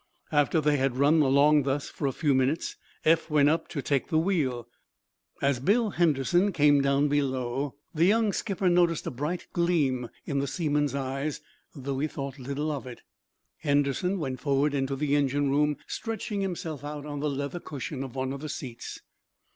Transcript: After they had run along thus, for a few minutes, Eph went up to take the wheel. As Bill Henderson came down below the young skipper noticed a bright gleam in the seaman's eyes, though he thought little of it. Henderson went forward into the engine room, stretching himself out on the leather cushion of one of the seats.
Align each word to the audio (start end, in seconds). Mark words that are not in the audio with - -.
After 0.31 0.59
they 0.59 0.77
had 0.77 0.97
run 0.97 1.21
along 1.21 1.61
thus, 1.61 1.87
for 1.87 2.07
a 2.07 2.11
few 2.11 2.33
minutes, 2.33 2.75
Eph 3.05 3.29
went 3.29 3.49
up 3.49 3.67
to 3.67 3.83
take 3.83 4.07
the 4.07 4.17
wheel. 4.17 4.67
As 5.43 5.59
Bill 5.59 5.91
Henderson 5.91 6.51
came 6.53 6.81
down 6.81 7.07
below 7.07 7.75
the 7.93 8.05
young 8.05 8.33
skipper 8.33 8.67
noticed 8.67 9.05
a 9.05 9.11
bright 9.11 9.45
gleam 9.53 10.09
in 10.25 10.39
the 10.39 10.47
seaman's 10.47 10.95
eyes, 10.95 11.41
though 11.75 11.99
he 11.99 12.07
thought 12.07 12.39
little 12.39 12.71
of 12.71 12.87
it. 12.87 13.01
Henderson 13.57 14.17
went 14.17 14.39
forward 14.39 14.73
into 14.73 14.95
the 14.95 15.15
engine 15.15 15.51
room, 15.51 15.77
stretching 15.85 16.41
himself 16.41 16.83
out 16.83 17.05
on 17.05 17.19
the 17.19 17.29
leather 17.29 17.59
cushion 17.59 18.03
of 18.03 18.15
one 18.15 18.33
of 18.33 18.41
the 18.41 18.49
seats. 18.49 19.01